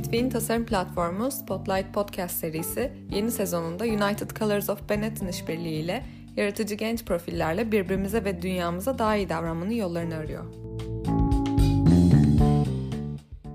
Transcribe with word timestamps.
Between 0.00 0.30
tasarım 0.30 0.66
platformu 0.66 1.30
Spotlight 1.30 1.94
Podcast 1.94 2.36
serisi 2.36 2.92
yeni 3.10 3.30
sezonunda 3.30 3.84
United 3.84 4.30
Colors 4.30 4.70
of 4.70 4.88
Benetton 4.88 5.26
işbirliğiyle 5.26 6.02
yaratıcı 6.36 6.74
genç 6.74 7.04
profillerle 7.04 7.72
birbirimize 7.72 8.24
ve 8.24 8.42
dünyamıza 8.42 8.98
daha 8.98 9.16
iyi 9.16 9.28
davranmanın 9.28 9.70
yollarını 9.70 10.14
arıyor. 10.14 10.44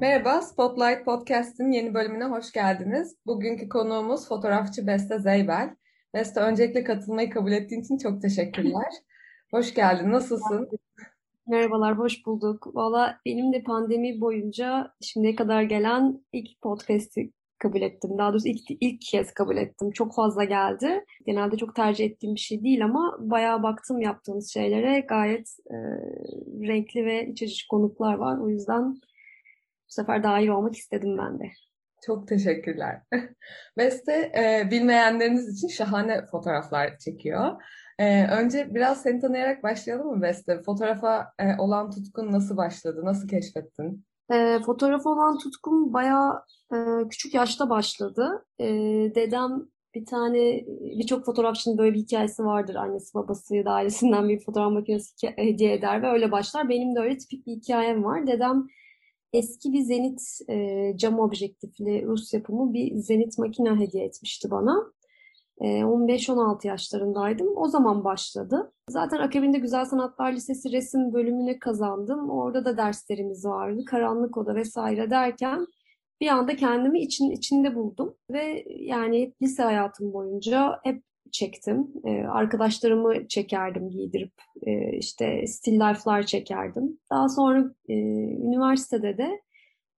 Merhaba, 0.01 0.41
Spotlight 0.41 1.05
Podcast'in 1.05 1.71
yeni 1.71 1.93
bölümüne 1.93 2.25
hoş 2.25 2.51
geldiniz. 2.51 3.15
Bugünkü 3.25 3.69
konuğumuz 3.69 4.27
fotoğrafçı 4.27 4.87
Beste 4.87 5.19
Zeybel. 5.19 5.75
Beste 6.13 6.39
öncelikle 6.39 6.83
katılmayı 6.83 7.29
kabul 7.29 7.51
ettiğin 7.51 7.81
için 7.81 7.97
çok 7.97 8.21
teşekkürler. 8.21 8.93
hoş 9.51 9.73
geldin, 9.73 10.11
nasılsın? 10.11 10.69
Merhabalar, 11.47 11.97
hoş 11.97 12.25
bulduk. 12.25 12.75
Valla 12.75 13.19
benim 13.25 13.53
de 13.53 13.63
pandemi 13.63 14.21
boyunca 14.21 14.91
şimdiye 15.01 15.35
kadar 15.35 15.63
gelen 15.63 16.25
ilk 16.33 16.61
podcast'i 16.61 17.31
kabul 17.59 17.81
ettim. 17.81 18.17
Daha 18.17 18.31
doğrusu 18.31 18.47
ilk, 18.47 18.61
ilk 18.69 19.01
kez 19.01 19.33
kabul 19.33 19.57
ettim. 19.57 19.91
Çok 19.91 20.15
fazla 20.15 20.43
geldi. 20.43 21.05
Genelde 21.25 21.57
çok 21.57 21.75
tercih 21.75 22.05
ettiğim 22.05 22.35
bir 22.35 22.39
şey 22.39 22.63
değil 22.63 22.85
ama 22.85 23.17
bayağı 23.19 23.63
baktım 23.63 24.01
yaptığınız 24.01 24.53
şeylere. 24.53 24.99
Gayet 24.99 25.49
e, 25.69 25.75
renkli 26.67 27.05
ve 27.05 27.27
iç 27.27 27.43
açıcı 27.43 27.67
konuklar 27.67 28.13
var. 28.13 28.37
O 28.37 28.49
yüzden 28.49 28.93
bu 28.93 28.99
sefer 29.87 30.23
dahil 30.23 30.47
olmak 30.47 30.75
istedim 30.75 31.17
ben 31.17 31.39
de. 31.39 31.51
Çok 32.05 32.27
teşekkürler. 32.27 33.01
Beste 33.77 34.13
e, 34.13 34.71
bilmeyenleriniz 34.71 35.57
için 35.57 35.67
şahane 35.67 36.25
fotoğraflar 36.25 36.97
çekiyor. 36.97 37.61
Ee, 37.99 38.27
önce 38.27 38.75
biraz 38.75 39.01
seni 39.01 39.21
tanıyarak 39.21 39.63
başlayalım 39.63 40.07
mı 40.07 40.21
Beste? 40.21 40.61
Fotoğrafa 40.61 41.33
e, 41.39 41.61
olan 41.61 41.91
tutkun 41.91 42.31
nasıl 42.31 42.57
başladı? 42.57 43.01
Nasıl 43.03 43.27
keşfettin? 43.27 44.05
E, 44.33 44.59
fotoğrafa 44.65 45.09
olan 45.09 45.37
tutkum 45.37 45.93
bayağı 45.93 46.43
e, 46.73 46.77
küçük 47.09 47.33
yaşta 47.33 47.69
başladı. 47.69 48.45
E, 48.59 48.65
dedem 49.15 49.65
bir 49.95 50.05
tane, 50.05 50.65
birçok 50.99 51.25
fotoğrafçının 51.25 51.77
böyle 51.77 51.93
bir 51.93 51.99
hikayesi 51.99 52.45
vardır. 52.45 52.75
Annesi 52.75 53.13
babası 53.13 53.55
ya 53.55 53.65
da 53.65 53.71
ailesinden 53.71 54.29
bir 54.29 54.39
fotoğraf 54.39 54.71
makinesi 54.71 55.27
hediye 55.35 55.73
eder 55.73 56.01
ve 56.01 56.07
öyle 56.07 56.31
başlar. 56.31 56.69
Benim 56.69 56.95
de 56.95 56.99
öyle 56.99 57.17
tipik 57.17 57.47
bir 57.47 57.51
hikayem 57.51 58.03
var. 58.03 58.27
Dedem 58.27 58.67
eski 59.33 59.73
bir 59.73 59.81
Zenit 59.81 60.21
e, 60.49 60.91
cam 60.97 61.19
objektifli 61.19 62.05
Rus 62.05 62.33
yapımı 62.33 62.73
bir 62.73 62.95
Zenit 62.95 63.37
makine 63.37 63.79
hediye 63.79 64.05
etmişti 64.05 64.51
bana. 64.51 64.93
15-16 65.61 66.65
ee, 66.65 66.67
yaşlarındaydım. 66.67 67.47
O 67.55 67.67
zaman 67.67 68.03
başladı. 68.03 68.71
Zaten 68.89 69.17
akabinde 69.17 69.57
Güzel 69.57 69.85
Sanatlar 69.85 70.33
Lisesi 70.33 70.71
resim 70.71 71.13
bölümüne 71.13 71.59
kazandım. 71.59 72.29
Orada 72.29 72.65
da 72.65 72.77
derslerimiz 72.77 73.45
vardı. 73.45 73.85
Karanlık 73.85 74.37
oda 74.37 74.55
vesaire 74.55 75.09
derken 75.09 75.67
bir 76.21 76.27
anda 76.27 76.55
kendimi 76.55 77.01
için 77.01 77.31
içinde 77.31 77.75
buldum 77.75 78.15
ve 78.31 78.65
yani 78.69 79.33
lise 79.41 79.63
hayatım 79.63 80.13
boyunca 80.13 80.79
hep 80.83 81.03
çektim. 81.31 81.87
Ee, 82.05 82.23
arkadaşlarımı 82.23 83.27
çekerdim 83.27 83.89
giydirip 83.89 84.33
ee, 84.67 84.97
işte 84.97 85.47
still 85.47 85.73
life'lar 85.73 86.23
çekerdim. 86.23 86.99
Daha 87.11 87.29
sonra 87.29 87.73
e, 87.89 87.93
üniversitede 88.47 89.17
de 89.17 89.41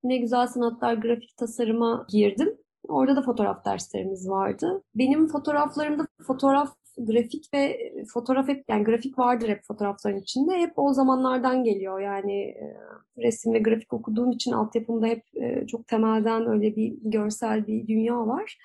yine 0.03 0.17
güzel 0.17 0.47
sanatlar 0.47 0.93
grafik 0.93 1.37
tasarıma 1.37 2.07
girdim. 2.09 2.56
Orada 2.87 3.15
da 3.15 3.21
fotoğraf 3.21 3.65
derslerimiz 3.65 4.29
vardı. 4.29 4.83
Benim 4.95 5.27
fotoğraflarımda 5.27 6.07
fotoğraf, 6.27 6.75
grafik 6.97 7.53
ve 7.53 7.93
fotoğraf 8.13 8.47
hep 8.47 8.63
yani 8.69 8.83
grafik 8.83 9.19
vardır 9.19 9.49
hep 9.49 9.63
fotoğrafların 9.67 10.17
içinde. 10.17 10.57
Hep 10.57 10.73
o 10.75 10.93
zamanlardan 10.93 11.63
geliyor. 11.63 11.99
Yani 11.99 12.41
e, 12.41 12.77
resim 13.17 13.53
ve 13.53 13.59
grafik 13.59 13.93
okuduğum 13.93 14.31
için 14.31 14.51
altyapımda 14.51 15.07
hep 15.07 15.23
e, 15.35 15.67
çok 15.67 15.87
temelden 15.87 16.47
öyle 16.47 16.75
bir 16.75 16.93
görsel 17.03 17.67
bir 17.67 17.87
dünya 17.87 18.27
var. 18.27 18.57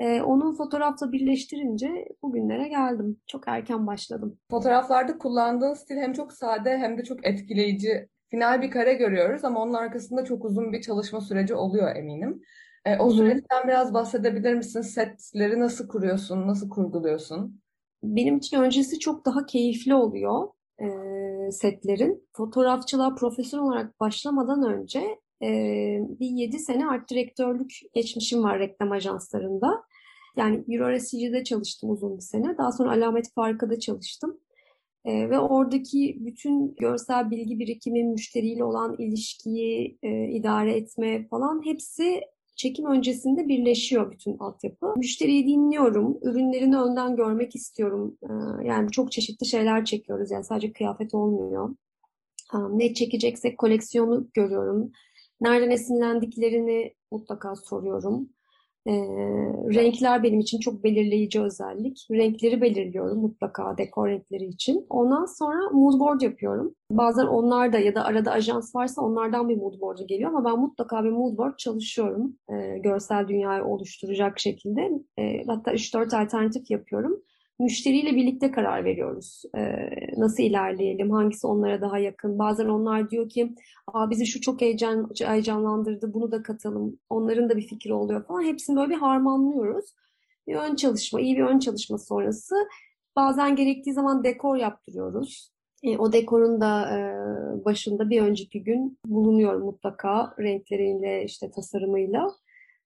E, 0.00 0.22
onun 0.22 0.54
fotoğrafla 0.54 1.12
birleştirince 1.12 2.08
bugünlere 2.22 2.68
geldim. 2.68 3.20
Çok 3.26 3.48
erken 3.48 3.86
başladım. 3.86 4.38
Fotoğraflarda 4.50 5.18
kullandığın 5.18 5.74
stil 5.74 5.96
hem 5.96 6.12
çok 6.12 6.32
sade 6.32 6.78
hem 6.78 6.98
de 6.98 7.04
çok 7.04 7.26
etkileyici. 7.26 8.08
Final 8.30 8.62
bir 8.62 8.70
kare 8.70 8.94
görüyoruz 8.94 9.44
ama 9.44 9.62
onun 9.62 9.74
arkasında 9.74 10.24
çok 10.24 10.44
uzun 10.44 10.72
bir 10.72 10.80
çalışma 10.80 11.20
süreci 11.20 11.54
oluyor 11.54 11.96
eminim. 11.96 12.42
E, 12.86 12.98
o 12.98 13.10
süreçten 13.10 13.68
biraz 13.68 13.94
bahsedebilir 13.94 14.54
misin? 14.54 14.80
Setleri 14.80 15.60
nasıl 15.60 15.88
kuruyorsun, 15.88 16.46
nasıl 16.46 16.68
kurguluyorsun? 16.68 17.60
Benim 18.02 18.36
için 18.36 18.56
öncesi 18.56 18.98
çok 18.98 19.24
daha 19.26 19.46
keyifli 19.46 19.94
oluyor 19.94 20.48
e, 20.80 20.86
setlerin. 21.50 22.28
Fotoğrafçılığa 22.32 23.14
profesyonel 23.14 23.66
olarak 23.66 24.00
başlamadan 24.00 24.62
önce 24.62 25.00
e, 25.42 25.48
bir 26.20 26.26
7 26.26 26.58
sene 26.58 26.86
art 26.86 27.10
direktörlük 27.10 27.72
geçmişim 27.94 28.42
var 28.42 28.58
reklam 28.58 28.92
ajanslarında. 28.92 29.82
Yani 30.36 30.64
EuroRSC'de 30.68 31.44
çalıştım 31.44 31.90
uzun 31.90 32.16
bir 32.16 32.22
sene. 32.22 32.58
Daha 32.58 32.72
sonra 32.72 32.90
Alamet 32.90 33.32
Farka'da 33.34 33.78
çalıştım. 33.78 34.40
E, 35.04 35.30
ve 35.30 35.38
oradaki 35.38 36.16
bütün 36.20 36.74
görsel 36.74 37.30
bilgi 37.30 37.58
birikimi, 37.58 38.04
müşteriyle 38.04 38.64
olan 38.64 38.96
ilişkiyi 38.98 39.98
e, 40.02 40.28
idare 40.28 40.76
etme 40.76 41.28
falan 41.28 41.64
hepsi 41.64 42.20
çekim 42.56 42.86
öncesinde 42.86 43.48
birleşiyor 43.48 44.12
bütün 44.12 44.38
altyapı. 44.38 44.94
Müşteriyi 44.96 45.46
dinliyorum, 45.46 46.18
ürünlerini 46.22 46.78
önden 46.80 47.16
görmek 47.16 47.56
istiyorum. 47.56 48.18
Ee, 48.22 48.66
yani 48.66 48.90
çok 48.90 49.12
çeşitli 49.12 49.46
şeyler 49.46 49.84
çekiyoruz 49.84 50.30
yani 50.30 50.44
sadece 50.44 50.72
kıyafet 50.72 51.14
olmuyor. 51.14 51.76
Ne 52.70 52.94
çekeceksek 52.94 53.58
koleksiyonu 53.58 54.28
görüyorum. 54.34 54.92
Nereden 55.40 55.70
esinlendiklerini 55.70 56.94
mutlaka 57.10 57.56
soruyorum. 57.56 58.28
E, 58.86 58.92
renkler 59.74 60.22
benim 60.22 60.40
için 60.40 60.60
çok 60.60 60.84
belirleyici 60.84 61.40
özellik. 61.40 62.06
Renkleri 62.10 62.60
belirliyorum 62.60 63.18
mutlaka 63.18 63.78
dekor 63.78 64.08
renkleri 64.08 64.44
için. 64.44 64.86
Ondan 64.90 65.24
sonra 65.24 65.70
mood 65.72 66.00
board 66.00 66.20
yapıyorum. 66.20 66.74
Bazen 66.90 67.26
onlar 67.26 67.72
da 67.72 67.78
ya 67.78 67.94
da 67.94 68.04
arada 68.04 68.30
ajans 68.30 68.74
varsa 68.74 69.02
onlardan 69.02 69.48
bir 69.48 69.56
mood 69.56 69.80
board 69.80 69.98
geliyor 70.08 70.30
ama 70.30 70.44
ben 70.44 70.58
mutlaka 70.60 71.04
bir 71.04 71.10
mood 71.10 71.38
board 71.38 71.56
çalışıyorum. 71.56 72.36
E, 72.52 72.78
görsel 72.78 73.28
dünyayı 73.28 73.64
oluşturacak 73.64 74.38
şekilde. 74.38 74.90
E, 75.18 75.44
hatta 75.46 75.72
3-4 75.72 76.22
alternatif 76.22 76.70
yapıyorum 76.70 77.22
müşteriyle 77.58 78.16
birlikte 78.16 78.50
karar 78.50 78.84
veriyoruz. 78.84 79.42
Ee, 79.56 79.90
nasıl 80.16 80.42
ilerleyelim, 80.42 81.10
hangisi 81.10 81.46
onlara 81.46 81.80
daha 81.80 81.98
yakın. 81.98 82.38
Bazen 82.38 82.66
onlar 82.66 83.10
diyor 83.10 83.28
ki 83.28 83.54
Aa, 83.86 84.10
bizi 84.10 84.26
şu 84.26 84.40
çok 84.40 84.60
heyecan, 84.60 85.10
heyecanlandırdı, 85.24 86.14
bunu 86.14 86.32
da 86.32 86.42
katalım. 86.42 86.98
Onların 87.10 87.50
da 87.50 87.56
bir 87.56 87.66
fikri 87.66 87.94
oluyor 87.94 88.26
falan. 88.26 88.42
Hepsini 88.42 88.76
böyle 88.76 88.90
bir 88.90 88.98
harmanlıyoruz. 88.98 89.94
Bir 90.46 90.54
ön 90.54 90.74
çalışma, 90.76 91.20
iyi 91.20 91.36
bir 91.36 91.42
ön 91.42 91.58
çalışma 91.58 91.98
sonrası. 91.98 92.54
Bazen 93.16 93.56
gerektiği 93.56 93.92
zaman 93.92 94.24
dekor 94.24 94.56
yaptırıyoruz. 94.56 95.52
E, 95.82 95.98
o 95.98 96.12
dekorun 96.12 96.60
da 96.60 96.98
e, 96.98 97.00
başında 97.64 98.10
bir 98.10 98.22
önceki 98.22 98.64
gün 98.64 98.98
bulunuyor 99.06 99.54
mutlaka 99.60 100.34
renkleriyle, 100.38 101.24
işte 101.24 101.50
tasarımıyla. 101.50 102.30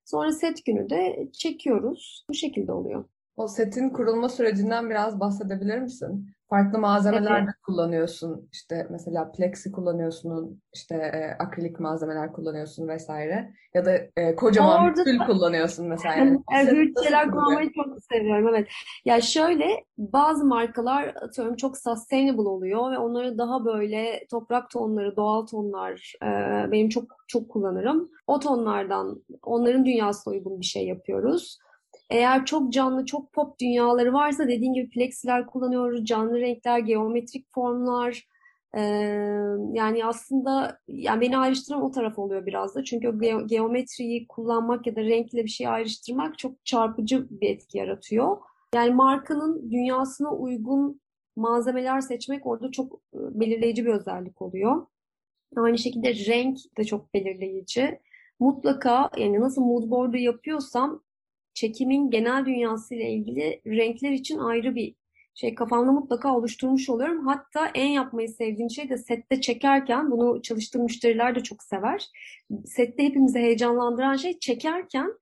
Sonra 0.04 0.32
set 0.32 0.66
günü 0.66 0.91
de 0.91 1.28
çekiyoruz. 1.32 2.25
Bu 2.28 2.34
şekilde 2.34 2.72
oluyor. 2.72 3.04
O 3.40 3.48
setin 3.48 3.90
kurulma 3.90 4.28
sürecinden 4.28 4.90
biraz 4.90 5.20
bahsedebilir 5.20 5.78
misin? 5.78 6.30
Farklı 6.50 6.78
malzemeler 6.78 7.46
de 7.46 7.50
kullanıyorsun. 7.66 8.48
İşte 8.52 8.86
mesela 8.90 9.32
plexi 9.32 9.72
kullanıyorsun, 9.72 10.62
işte 10.74 10.96
e, 10.96 11.42
akrilik 11.42 11.80
malzemeler 11.80 12.32
kullanıyorsun 12.32 12.88
vesaire. 12.88 13.50
Ya 13.74 13.84
da 13.84 13.92
e, 14.16 14.36
kocaman 14.36 14.84
Orada... 14.84 15.04
tül 15.04 15.18
kullanıyorsun 15.18 15.88
mesela. 15.88 16.14
Yani 16.14 16.38
evet, 16.56 17.02
şeyler 17.02 17.30
kullanmayı 17.30 17.70
çok 17.72 17.86
seviyorum. 18.12 18.48
Evet. 18.48 18.68
Ya 19.04 19.20
şöyle 19.20 19.84
bazı 19.98 20.44
markalar 20.44 21.14
atıyorum 21.22 21.56
çok 21.56 21.76
sustainable 21.78 22.48
oluyor 22.48 22.92
ve 22.92 22.98
onları 22.98 23.38
daha 23.38 23.64
böyle 23.64 24.26
toprak 24.30 24.70
tonları, 24.70 25.16
doğal 25.16 25.46
tonlar 25.46 26.15
e, 26.22 26.26
benim 26.72 26.88
çok 26.88 27.04
çok 27.28 27.48
kullanırım. 27.48 28.10
O 28.26 28.41
tonlardan 28.41 29.22
onların 29.42 29.84
dünyasına 29.84 30.34
uygun 30.34 30.60
bir 30.60 30.66
şey 30.66 30.86
yapıyoruz. 30.86 31.59
Eğer 32.10 32.45
çok 32.47 32.72
canlı, 32.72 33.07
çok 33.07 33.33
pop 33.33 33.59
dünyaları 33.60 34.12
varsa 34.12 34.48
dediğin 34.48 34.72
gibi 34.74 34.91
plexiler 34.91 35.47
kullanıyoruz, 35.47 36.04
canlı 36.04 36.41
renkler, 36.41 36.78
geometrik 36.78 37.47
formlar. 37.54 38.28
Ee, 38.74 38.80
yani 39.72 40.04
aslında 40.04 40.78
yani 40.89 41.21
beni 41.21 41.39
ayrıştıran 41.39 41.83
o 41.83 41.91
taraf 41.91 42.18
oluyor 42.18 42.47
biraz 42.47 42.74
da. 42.74 42.84
Çünkü 42.84 43.09
ge- 43.09 43.47
geometriyi 43.47 44.27
kullanmak 44.28 44.86
ya 44.86 44.97
da 44.97 45.01
renkle 45.03 45.45
bir 45.45 45.48
şey 45.48 45.68
ayrıştırmak 45.68 46.39
çok 46.39 46.65
çarpıcı 46.65 47.27
bir 47.30 47.51
etki 47.51 47.78
yaratıyor. 47.78 48.36
Yani 48.74 48.95
markanın 48.95 49.71
dünyasına 49.71 50.30
uygun 50.33 51.01
malzemeler 51.36 52.01
seçmek 52.01 52.47
orada 52.47 52.71
çok 52.71 53.01
belirleyici 53.15 53.86
bir 53.86 53.91
özellik 53.91 54.42
oluyor. 54.42 54.86
Aynı 55.56 55.78
şekilde 55.78 56.15
renk 56.15 56.59
de 56.78 56.84
çok 56.84 57.15
belirleyici. 57.15 58.01
Mutlaka 58.41 59.10
yani 59.18 59.41
nasıl 59.41 59.63
mood 59.63 59.91
board'u 59.91 60.16
yapıyorsam 60.16 61.03
çekimin 61.54 62.10
genel 62.10 62.47
dünyası 62.47 62.94
ile 62.94 63.10
ilgili 63.10 63.60
renkler 63.66 64.10
için 64.10 64.38
ayrı 64.38 64.74
bir 64.74 64.94
şey 65.34 65.54
kafamda 65.54 65.92
mutlaka 65.92 66.36
oluşturmuş 66.36 66.91
oluyorum. 66.91 67.26
Hatta 67.26 67.70
en 67.74 67.88
yapmayı 67.88 68.28
sevdiğim 68.28 68.70
şey 68.70 68.88
de 68.88 68.98
sette 68.98 69.41
çekerken 69.41 70.10
bunu 70.10 70.42
çalıştığım 70.42 70.82
müşteriler 70.82 71.34
de 71.34 71.41
çok 71.41 71.62
sever. 71.62 72.06
Sette 72.64 73.04
hepimizi 73.04 73.38
heyecanlandıran 73.38 74.16
şey 74.16 74.38
çekerken 74.38 75.12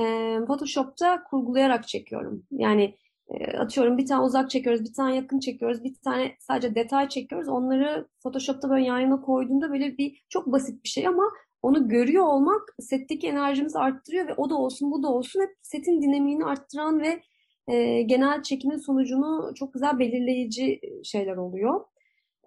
e, 0.00 0.04
Photoshop'ta 0.46 1.24
kurgulayarak 1.24 1.88
çekiyorum. 1.88 2.46
Yani 2.50 2.94
e, 3.28 3.56
atıyorum 3.56 3.98
bir 3.98 4.06
tane 4.06 4.22
uzak 4.24 4.50
çekiyoruz, 4.50 4.84
bir 4.84 4.94
tane 4.94 5.16
yakın 5.16 5.40
çekiyoruz, 5.40 5.84
bir 5.84 5.94
tane 6.04 6.36
sadece 6.38 6.74
detay 6.74 7.08
çekiyoruz. 7.08 7.48
Onları 7.48 8.08
Photoshop'ta 8.22 8.70
böyle 8.70 8.84
yan 8.84 9.00
yana 9.00 9.20
koyduğumda 9.20 9.70
böyle 9.70 9.98
bir 9.98 10.24
çok 10.28 10.46
basit 10.46 10.84
bir 10.84 10.88
şey 10.88 11.06
ama 11.06 11.30
onu 11.64 11.88
görüyor 11.88 12.24
olmak 12.24 12.62
setteki 12.80 13.28
enerjimizi 13.28 13.78
arttırıyor 13.78 14.28
ve 14.28 14.34
o 14.36 14.50
da 14.50 14.54
olsun 14.56 14.90
bu 14.90 15.02
da 15.02 15.08
olsun 15.08 15.40
hep 15.40 15.50
setin 15.62 16.02
dinamiğini 16.02 16.44
arttıran 16.44 17.00
ve 17.00 17.22
e, 17.68 18.02
genel 18.02 18.42
çekimin 18.42 18.76
sonucunu 18.76 19.52
çok 19.54 19.74
güzel 19.74 19.98
belirleyici 19.98 20.80
şeyler 21.04 21.36
oluyor. 21.36 21.80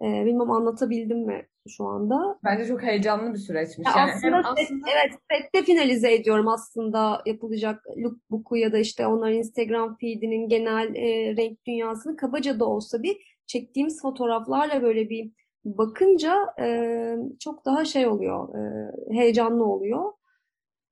E, 0.02 0.24
bilmem 0.24 0.50
anlatabildim 0.50 1.26
mi 1.26 1.46
şu 1.68 1.84
anda? 1.84 2.38
Bence 2.44 2.66
çok 2.66 2.82
heyecanlı 2.82 3.34
bir 3.34 3.38
süreçmiş. 3.38 3.86
Ya 3.86 3.92
Yani 3.96 4.12
aslında, 4.12 4.36
hem 4.36 4.42
set- 4.42 4.64
aslında 4.64 4.86
evet 4.92 5.14
sette 5.30 5.64
finalize 5.72 6.14
ediyorum 6.14 6.48
aslında 6.48 7.22
yapılacak 7.26 7.84
lookbook'u 7.96 8.56
ya 8.56 8.72
da 8.72 8.78
işte 8.78 9.06
onların 9.06 9.36
Instagram 9.36 9.96
feed'inin 10.00 10.48
genel 10.48 10.94
e, 10.94 11.36
renk 11.36 11.66
dünyasını 11.66 12.16
kabaca 12.16 12.60
da 12.60 12.64
olsa 12.64 13.02
bir 13.02 13.16
çektiğimiz 13.46 14.02
fotoğraflarla 14.02 14.82
böyle 14.82 15.10
bir 15.10 15.30
bakınca 15.64 16.46
e, 16.60 17.16
çok 17.40 17.64
daha 17.64 17.84
şey 17.84 18.06
oluyor, 18.06 18.48
e, 18.54 18.92
heyecanlı 19.14 19.64
oluyor. 19.64 20.12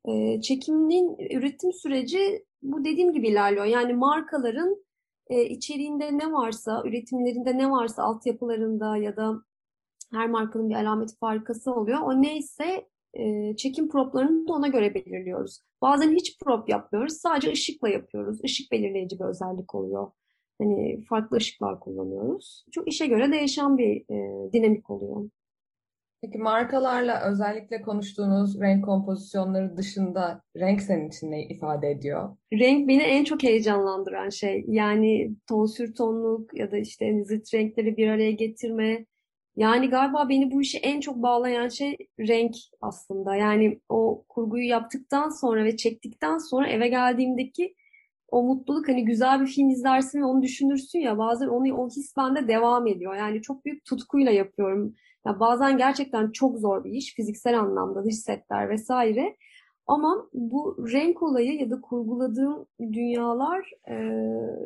E, 0.09 0.41
çekimin 0.41 1.17
üretim 1.31 1.73
süreci 1.73 2.45
bu 2.63 2.85
dediğim 2.85 3.13
gibi 3.13 3.29
ilerliyor. 3.29 3.65
Yani 3.65 3.93
markaların 3.93 4.85
e, 5.31 5.45
içeriğinde 5.45 6.19
ne 6.19 6.33
varsa, 6.33 6.83
üretimlerinde 6.85 7.59
ne 7.59 7.71
varsa, 7.71 8.03
altyapılarında 8.03 8.97
ya 8.97 9.17
da 9.17 9.43
her 10.13 10.31
markanın 10.31 10.71
bir 10.71 10.75
alameti 10.75 11.17
farikası 11.17 11.73
oluyor. 11.75 11.99
O 12.01 12.23
neyse 12.23 12.89
e, 13.15 13.57
çekim 13.57 13.89
proplarını 13.89 14.49
da 14.49 14.53
ona 14.53 14.69
göre 14.69 14.95
belirliyoruz. 14.95 15.61
Bazen 15.83 16.13
hiç 16.13 16.39
prop 16.39 16.69
yapmıyoruz. 16.69 17.15
Sadece 17.15 17.53
ışıkla 17.53 17.89
yapıyoruz. 17.89 18.39
Işık 18.43 18.73
belirleyici 18.73 19.19
bir 19.19 19.25
özellik 19.25 19.75
oluyor. 19.75 20.11
Hani 20.59 21.05
farklı 21.09 21.37
ışıklar 21.37 21.81
kullanıyoruz. 21.81 22.65
Çok 22.73 22.89
işe 22.89 23.07
göre 23.07 23.33
değişen 23.33 23.79
bir 23.79 23.97
e, 24.11 24.53
dinamik 24.53 24.91
oluyor. 24.91 25.31
peki 26.23 26.39
markalarla 26.39 27.21
özellikle 27.31 27.83
konuştuğunuz 27.83 28.61
renk 28.61 28.85
kompozisyonları 28.85 29.77
dışında 29.77 30.43
renk 30.57 30.83
senin 30.83 31.09
için 31.09 31.31
ne 31.31 31.47
ifade 31.49 31.91
ediyor? 31.91 32.37
Renk 32.53 32.89
beni 32.89 33.03
en 33.03 33.25
çok 33.25 33.43
heyecanlandıran 33.43 34.29
şey. 34.29 34.65
Yani 34.69 35.37
tonsür 35.49 35.95
tonluk 35.95 36.59
ya 36.59 36.71
da 36.71 36.77
işte 36.79 37.25
zıt 37.25 37.55
renkleri 37.55 37.97
bir 37.97 38.09
araya 38.09 38.33
getirme. 38.33 39.07
Yani 39.57 39.91
galiba 39.91 40.29
beni 40.29 40.51
bu 40.53 40.63
işe 40.63 40.79
en 40.79 41.01
çok 41.01 41.17
bağlayan 41.17 41.69
şey 41.69 41.97
renk 42.21 42.55
aslında. 42.81 43.37
Yani 43.37 43.81
o 43.89 44.25
kurguyu 44.29 44.69
yaptıktan 44.69 45.29
sonra 45.29 45.65
ve 45.65 45.77
çektikten 45.77 46.39
sonra 46.39 46.69
eve 46.69 46.89
geldiğimdeki 46.89 47.75
o 48.29 48.43
mutluluk 48.43 48.89
hani 48.89 49.05
güzel 49.05 49.41
bir 49.41 49.47
film 49.47 49.69
izlersin 49.71 50.21
ve 50.21 50.25
onu 50.25 50.43
düşünürsün 50.43 50.99
ya 50.99 51.19
bazen 51.19 51.47
onu 51.47 51.75
o 51.75 51.89
his 51.89 52.17
bende 52.17 52.49
devam 52.49 52.87
ediyor. 52.87 53.15
Yani 53.15 53.43
çok 53.43 53.65
büyük 53.65 53.85
tutkuyla 53.85 54.33
yapıyorum. 54.33 54.95
Ya 55.27 55.41
bazen 55.41 55.79
gerçekten 55.79 56.31
çok 56.31 56.59
zor 56.59 56.85
bir 56.85 56.91
iş 56.91 57.15
fiziksel 57.15 57.61
anlamda 57.61 58.05
dış 58.05 58.17
setler 58.17 58.69
vesaire. 58.71 59.37
Ama 59.87 60.29
bu 60.35 60.77
renk 60.93 61.23
olayı 61.23 61.53
ya 61.61 61.71
da 61.71 61.81
kurguladığım 61.81 62.67
dünyalar 62.81 63.71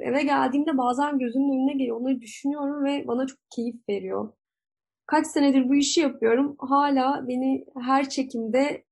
eve 0.03 0.23
geldiğimde 0.23 0.79
bazen 0.79 1.19
gözümün 1.19 1.53
önüne 1.53 1.73
geliyor. 1.73 2.01
Onları 2.01 2.21
düşünüyorum 2.21 2.85
ve 2.85 3.05
bana 3.09 3.27
çok 3.27 3.39
keyif 3.57 3.89
veriyor. 3.89 4.33
Kaç 5.07 5.27
senedir 5.27 5.69
bu 5.69 5.75
işi 5.75 6.01
yapıyorum. 6.01 6.57
Hala 6.59 7.29
beni 7.29 7.67
her 7.81 8.09
çekimde 8.09 8.85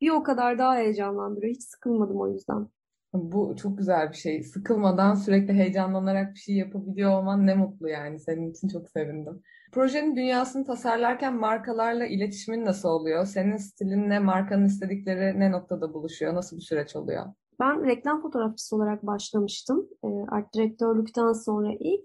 bir 0.00 0.10
o 0.10 0.22
kadar 0.22 0.58
daha 0.58 0.76
heyecanlandırıyor. 0.76 1.54
Hiç 1.54 1.62
sıkılmadım 1.62 2.20
o 2.20 2.28
yüzden. 2.28 2.68
Bu 3.14 3.56
çok 3.56 3.78
güzel 3.78 4.10
bir 4.10 4.16
şey. 4.16 4.42
Sıkılmadan 4.42 5.14
sürekli 5.14 5.52
heyecanlanarak 5.52 6.34
bir 6.34 6.38
şey 6.38 6.54
yapabiliyor 6.54 7.18
olman 7.18 7.46
ne 7.46 7.54
mutlu 7.54 7.88
yani. 7.88 8.20
Senin 8.20 8.50
için 8.50 8.68
çok 8.68 8.88
sevindim. 8.88 9.42
Projenin 9.72 10.16
dünyasını 10.16 10.64
tasarlarken 10.64 11.34
markalarla 11.34 12.06
iletişimin 12.06 12.64
nasıl 12.64 12.88
oluyor? 12.88 13.26
Senin 13.26 13.56
stilinle 13.56 14.18
markanın 14.18 14.64
istedikleri 14.64 15.40
ne 15.40 15.52
noktada 15.52 15.94
buluşuyor? 15.94 16.34
Nasıl 16.34 16.56
bir 16.56 16.62
süreç 16.62 16.96
oluyor? 16.96 17.26
Ben 17.60 17.86
reklam 17.86 18.22
fotoğrafçısı 18.22 18.76
olarak 18.76 19.06
başlamıştım. 19.06 19.88
E, 20.04 20.08
art 20.28 20.54
direktörlükten 20.54 21.32
sonra 21.32 21.72
ilk. 21.80 22.04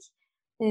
E, 0.60 0.68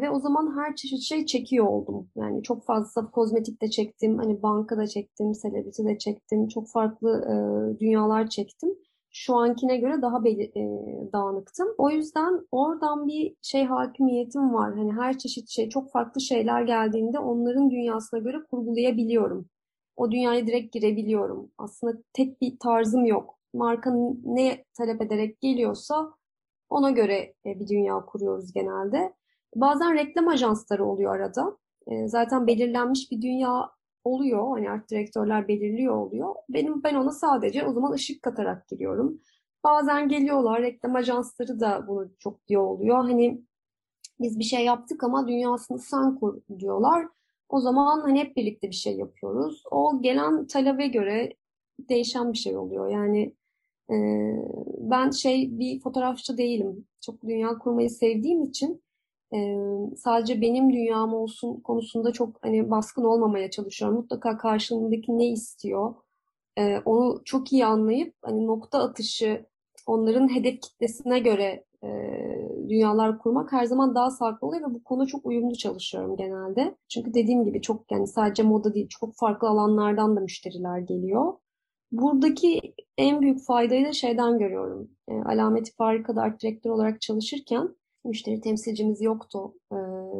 ve 0.00 0.10
o 0.10 0.20
zaman 0.20 0.56
her 0.58 0.76
çeşit 0.76 1.00
şey 1.00 1.26
çekiyor 1.26 1.66
oldum. 1.66 2.10
Yani 2.16 2.42
çok 2.42 2.64
fazla 2.64 3.10
kozmetik 3.10 3.62
de 3.62 3.70
çektim, 3.70 4.18
hani 4.18 4.42
bankada 4.42 4.86
çektim, 4.86 5.32
celebrity 5.42 5.84
de 5.84 5.98
çektim, 5.98 6.48
çok 6.48 6.70
farklı 6.70 7.24
e, 7.28 7.34
dünyalar 7.80 8.26
çektim. 8.26 8.70
Şu 9.12 9.36
ankine 9.36 9.76
göre 9.76 10.02
daha 10.02 10.24
beli- 10.24 10.52
e, 10.56 11.12
dağınıktım. 11.12 11.68
O 11.78 11.90
yüzden 11.90 12.46
oradan 12.52 13.06
bir 13.06 13.36
şey 13.42 13.64
hakimiyetim 13.64 14.54
var. 14.54 14.74
Hani 14.78 14.92
her 14.92 15.18
çeşit 15.18 15.48
şey, 15.50 15.68
çok 15.68 15.90
farklı 15.92 16.20
şeyler 16.20 16.62
geldiğinde 16.62 17.18
onların 17.18 17.70
dünyasına 17.70 18.20
göre 18.20 18.36
kurgulayabiliyorum. 18.50 19.48
O 19.96 20.10
dünyaya 20.10 20.46
direkt 20.46 20.72
girebiliyorum. 20.74 21.50
Aslında 21.58 21.98
tek 22.12 22.40
bir 22.40 22.58
tarzım 22.58 23.04
yok. 23.06 23.38
Marka 23.54 23.90
ne 24.24 24.64
talep 24.78 25.02
ederek 25.02 25.40
geliyorsa 25.40 26.12
ona 26.70 26.90
göre 26.90 27.34
e, 27.46 27.60
bir 27.60 27.68
dünya 27.68 28.00
kuruyoruz 28.06 28.52
genelde. 28.52 29.12
Bazen 29.56 29.94
reklam 29.94 30.28
ajansları 30.28 30.84
oluyor 30.86 31.16
arada. 31.16 31.56
E, 31.86 32.08
Zaten 32.08 32.46
belirlenmiş 32.46 33.10
bir 33.12 33.22
dünya 33.22 33.70
oluyor. 34.04 34.48
Hani 34.48 34.70
art 34.70 34.90
direktörler 34.90 35.48
belirliyor 35.48 35.96
oluyor. 35.96 36.34
Benim 36.48 36.82
ben 36.82 36.94
ona 36.94 37.10
sadece 37.10 37.66
o 37.66 37.72
zaman 37.72 37.92
ışık 37.92 38.22
katarak 38.22 38.68
giriyorum. 38.68 39.20
Bazen 39.64 40.08
geliyorlar 40.08 40.62
reklam 40.62 40.96
ajansları 40.96 41.60
da 41.60 41.84
bunu 41.88 42.10
çok 42.18 42.46
diyor 42.48 42.62
oluyor. 42.62 42.96
Hani 42.96 43.42
biz 44.20 44.38
bir 44.38 44.44
şey 44.44 44.64
yaptık 44.64 45.04
ama 45.04 45.28
dünyasını 45.28 45.78
sen 45.78 46.14
kur 46.16 46.40
diyorlar. 46.58 47.06
O 47.48 47.60
zaman 47.60 48.00
hani 48.00 48.20
hep 48.20 48.36
birlikte 48.36 48.70
bir 48.70 48.74
şey 48.74 48.96
yapıyoruz. 48.96 49.62
O 49.70 50.02
gelen 50.02 50.46
talebe 50.46 50.86
göre 50.86 51.32
değişen 51.78 52.32
bir 52.32 52.38
şey 52.38 52.56
oluyor. 52.56 52.88
Yani 52.88 53.34
e, 53.90 53.96
ben 54.78 55.10
şey 55.10 55.58
bir 55.58 55.80
fotoğrafçı 55.80 56.38
değilim. 56.38 56.86
Çok 57.00 57.22
dünya 57.22 57.58
kurmayı 57.58 57.90
sevdiğim 57.90 58.42
için 58.42 58.82
e, 59.34 59.56
sadece 59.96 60.40
benim 60.40 60.72
dünyam 60.72 61.14
olsun 61.14 61.60
konusunda 61.60 62.12
çok 62.12 62.44
hani 62.44 62.70
baskın 62.70 63.04
olmamaya 63.04 63.50
çalışıyorum. 63.50 63.96
Mutlaka 63.96 64.38
karşılığındaki 64.38 65.18
ne 65.18 65.26
istiyor, 65.28 65.94
e, 66.58 66.78
onu 66.84 67.22
çok 67.24 67.52
iyi 67.52 67.66
anlayıp 67.66 68.14
hani 68.22 68.46
nokta 68.46 68.78
atışı 68.78 69.46
onların 69.86 70.34
hedef 70.34 70.60
kitlesine 70.60 71.18
göre 71.18 71.64
e, 71.84 71.88
dünyalar 72.68 73.18
kurmak 73.18 73.52
her 73.52 73.64
zaman 73.64 73.94
daha 73.94 74.10
sağlıklı 74.10 74.46
oluyor 74.46 74.70
ve 74.70 74.74
bu 74.74 74.84
konuda 74.84 75.06
çok 75.06 75.26
uyumlu 75.26 75.54
çalışıyorum 75.56 76.16
genelde. 76.16 76.76
Çünkü 76.88 77.14
dediğim 77.14 77.44
gibi 77.44 77.62
çok 77.62 77.92
yani 77.92 78.06
sadece 78.06 78.42
moda 78.42 78.74
değil 78.74 78.88
çok 78.88 79.14
farklı 79.16 79.48
alanlardan 79.48 80.16
da 80.16 80.20
müşteriler 80.20 80.78
geliyor. 80.78 81.32
Buradaki 81.92 82.60
en 82.98 83.20
büyük 83.20 83.44
faydayı 83.44 83.86
da 83.86 83.92
şeyden 83.92 84.38
görüyorum. 84.38 84.90
E, 85.08 85.12
Alameti 85.14 85.74
Farika'da 85.74 86.22
art 86.22 86.42
direktör 86.42 86.70
olarak 86.70 87.00
çalışırken 87.00 87.76
müşteri 88.04 88.40
temsilcimiz 88.40 89.02
yoktu. 89.02 89.54
E, 89.72 89.76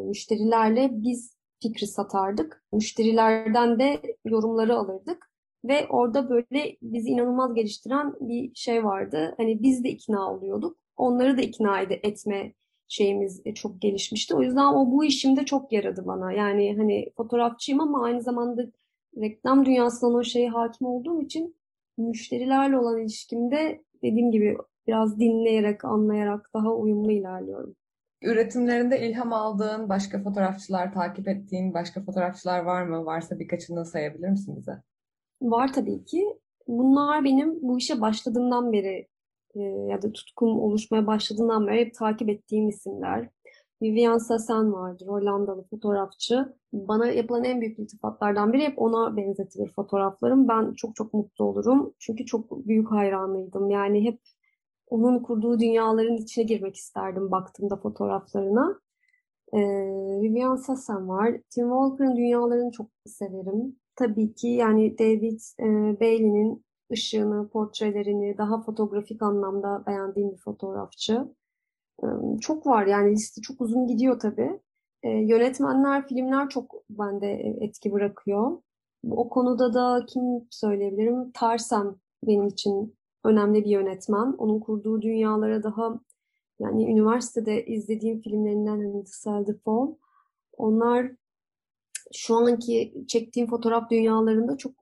müşterilerle 0.08 0.88
biz 0.92 1.36
fikri 1.62 1.86
satardık. 1.86 2.64
Müşterilerden 2.72 3.78
de 3.78 4.02
yorumları 4.24 4.76
alırdık. 4.76 5.32
Ve 5.64 5.86
orada 5.88 6.30
böyle 6.30 6.76
bizi 6.82 7.08
inanılmaz 7.08 7.54
geliştiren 7.54 8.14
bir 8.20 8.54
şey 8.54 8.84
vardı. 8.84 9.34
Hani 9.36 9.62
biz 9.62 9.84
de 9.84 9.88
ikna 9.90 10.34
oluyorduk. 10.34 10.76
Onları 10.96 11.38
da 11.38 11.42
ikna 11.42 11.82
ed- 11.82 12.00
etme 12.02 12.52
şeyimiz 12.88 13.42
e, 13.44 13.54
çok 13.54 13.80
gelişmişti. 13.82 14.34
O 14.34 14.42
yüzden 14.42 14.74
o 14.74 14.92
bu 14.92 15.04
işimde 15.04 15.44
çok 15.44 15.72
yaradı 15.72 16.06
bana. 16.06 16.32
Yani 16.32 16.76
hani 16.76 17.12
fotoğrafçıyım 17.16 17.80
ama 17.80 18.04
aynı 18.04 18.22
zamanda 18.22 18.66
reklam 19.16 19.64
dünyasından 19.66 20.14
o 20.14 20.24
şeye 20.24 20.48
hakim 20.48 20.86
olduğum 20.86 21.22
için 21.22 21.56
müşterilerle 21.96 22.78
olan 22.78 23.00
ilişkimde 23.00 23.84
dediğim 24.02 24.30
gibi 24.30 24.56
biraz 24.86 25.20
dinleyerek, 25.20 25.84
anlayarak 25.84 26.50
daha 26.54 26.74
uyumlu 26.74 27.12
ilerliyorum. 27.12 27.76
Üretimlerinde 28.22 29.08
ilham 29.08 29.32
aldığın, 29.32 29.88
başka 29.88 30.22
fotoğrafçılar 30.22 30.92
takip 30.92 31.28
ettiğin 31.28 31.74
başka 31.74 32.02
fotoğrafçılar 32.02 32.62
var 32.62 32.82
mı? 32.82 33.04
Varsa 33.04 33.38
birkaçını 33.38 33.84
sayabilir 33.84 34.28
misin 34.28 34.56
bize? 34.56 34.82
Var 35.42 35.72
tabii 35.72 36.04
ki. 36.04 36.38
Bunlar 36.68 37.24
benim 37.24 37.62
bu 37.62 37.78
işe 37.78 38.00
başladığımdan 38.00 38.72
beri 38.72 39.08
e, 39.54 39.60
ya 39.60 40.02
da 40.02 40.12
tutkum 40.12 40.60
oluşmaya 40.60 41.06
başladığından 41.06 41.66
beri 41.66 41.80
hep 41.80 41.94
takip 41.94 42.28
ettiğim 42.28 42.68
isimler. 42.68 43.28
Vivian 43.82 44.18
Sassen 44.18 44.72
vardır, 44.72 45.06
Hollandalı 45.06 45.62
fotoğrafçı. 45.62 46.54
Bana 46.72 47.06
yapılan 47.06 47.44
en 47.44 47.60
büyük 47.60 47.78
iltifatlardan 47.78 48.52
biri 48.52 48.62
hep 48.62 48.78
ona 48.78 49.16
benzetilir 49.16 49.72
fotoğraflarım. 49.72 50.48
Ben 50.48 50.72
çok 50.72 50.96
çok 50.96 51.14
mutlu 51.14 51.44
olurum. 51.44 51.94
Çünkü 51.98 52.26
çok 52.26 52.66
büyük 52.66 52.90
hayranıydım. 52.90 53.70
Yani 53.70 54.04
hep 54.04 54.20
onun 54.92 55.18
kurduğu 55.18 55.60
dünyaların 55.60 56.16
içine 56.16 56.44
girmek 56.44 56.76
isterdim 56.76 57.30
baktığımda 57.30 57.76
fotoğraflarına. 57.76 58.80
Ee, 59.52 59.58
Vivian 60.22 60.56
Sassen 60.56 61.08
var. 61.08 61.30
Tim 61.50 61.68
Walker'ın 61.68 62.16
dünyalarını 62.16 62.70
çok 62.70 62.86
severim. 63.06 63.76
Tabii 63.96 64.34
ki 64.34 64.48
yani 64.48 64.98
David 64.98 65.40
e, 65.60 66.00
Bailey'nin 66.00 66.64
ışığını, 66.92 67.48
portrelerini 67.48 68.38
daha 68.38 68.62
fotoğrafik 68.62 69.22
anlamda 69.22 69.84
beğendiğim 69.86 70.32
bir 70.32 70.38
fotoğrafçı. 70.38 71.28
Ee, 72.02 72.06
çok 72.40 72.66
var 72.66 72.86
yani 72.86 73.12
liste 73.12 73.42
çok 73.42 73.60
uzun 73.60 73.86
gidiyor 73.86 74.20
tabii. 74.20 74.60
Ee, 75.02 75.08
yönetmenler, 75.08 76.06
filmler 76.08 76.48
çok 76.48 76.74
bende 76.90 77.32
etki 77.60 77.92
bırakıyor. 77.92 78.62
O 79.10 79.28
konuda 79.28 79.74
da 79.74 80.06
kim 80.06 80.22
söyleyebilirim? 80.50 81.30
Tarsem 81.34 81.96
benim 82.26 82.46
için 82.46 82.96
önemli 83.24 83.64
bir 83.64 83.70
yönetmen. 83.70 84.34
Onun 84.38 84.60
kurduğu 84.60 85.02
dünyalara 85.02 85.62
daha 85.62 86.00
yani 86.60 86.84
üniversitede 86.84 87.66
izlediğim 87.66 88.20
filmlerinden 88.20 88.78
hani 88.78 89.44
The 89.46 89.54
Fall 89.64 89.94
onlar 90.56 91.12
şu 92.12 92.36
anki 92.36 92.94
çektiğim 93.08 93.48
fotoğraf 93.48 93.90
dünyalarında 93.90 94.56
çok 94.56 94.72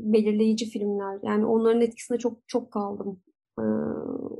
belirleyici 0.00 0.66
filmler. 0.66 1.18
Yani 1.22 1.46
onların 1.46 1.80
etkisinde 1.80 2.18
çok 2.18 2.48
çok 2.48 2.72
kaldım. 2.72 3.20
Ee, 3.58 3.62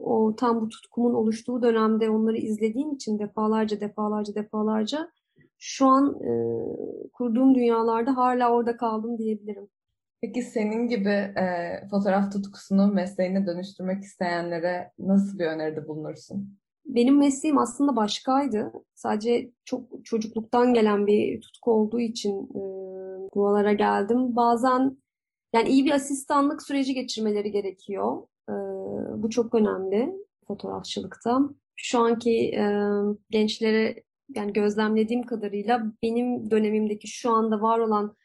o 0.03 0.37
tam 0.37 0.61
bu 0.61 0.69
tutkumun 0.69 1.15
oluştuğu 1.15 1.63
dönemde 1.63 2.11
onları 2.11 2.37
izlediğim 2.37 2.93
için 2.93 3.19
defalarca 3.19 3.81
defalarca 3.81 4.35
defalarca 4.35 5.11
şu 5.59 5.87
an 5.87 6.21
e, 6.23 6.31
kurduğum 7.13 7.55
dünyalarda 7.55 8.17
hala 8.17 8.53
orada 8.53 8.77
kaldım 8.77 9.19
diyebilirim. 9.19 9.69
Peki 10.21 10.43
senin 10.43 10.89
gibi 10.89 11.09
e, 11.09 11.73
fotoğraf 11.91 12.33
tutkusunu 12.33 12.93
mesleğine 12.93 13.47
dönüştürmek 13.47 14.03
isteyenlere 14.03 14.93
nasıl 14.99 15.39
bir 15.39 15.47
öneride 15.47 15.89
bulunursun? 15.89 16.59
Benim 16.87 17.19
mesleğim 17.19 17.59
aslında 17.59 17.97
başkaydı. 17.97 18.73
Sadece 18.95 19.51
çok 19.65 20.05
çocukluktan 20.05 20.75
gelen 20.75 21.07
bir 21.07 21.41
tutku 21.41 21.73
olduğu 21.73 22.01
için 22.01 22.45
e, 22.45 22.61
buralara 23.35 23.73
geldim. 23.73 24.37
Bazen 24.37 24.97
yani 25.55 25.69
iyi 25.69 25.85
bir 25.85 25.91
asistanlık 25.91 26.63
süreci 26.63 26.95
geçirmeleri 26.95 27.51
gerekiyor. 27.51 28.23
E, 28.49 28.55
bu 29.23 29.31
çok 29.31 29.55
önemli 29.55 30.13
fotoğrafçılıkta. 30.47 31.41
Şu 31.77 31.99
anki 31.99 32.31
e, 32.31 32.65
gençlere 33.31 34.03
yani 34.37 34.53
gözlemlediğim 34.53 35.23
kadarıyla 35.23 35.83
benim 36.03 36.51
dönemimdeki 36.51 37.09
şu 37.09 37.31
anda 37.31 37.61
var 37.61 37.79
olan 37.79 38.17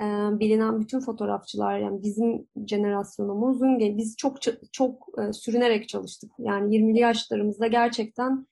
e, 0.00 0.04
bilinen 0.40 0.80
bütün 0.80 1.00
fotoğrafçılar 1.00 1.78
yani 1.78 2.02
bizim 2.02 2.46
jenerasyonumuzun 2.66 3.78
biz 3.78 4.16
çok 4.16 4.36
çok 4.72 5.06
e, 5.18 5.32
sürünerek 5.32 5.88
çalıştık. 5.88 6.32
Yani 6.38 6.76
20'li 6.76 6.98
yaşlarımızda 6.98 7.66
gerçekten 7.66 8.46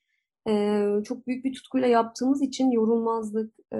e, 0.49 0.83
çok 1.05 1.27
büyük 1.27 1.45
bir 1.45 1.55
tutkuyla 1.55 1.89
yaptığımız 1.89 2.43
için 2.43 2.71
yorulmazdık. 2.71 3.55
E, 3.75 3.79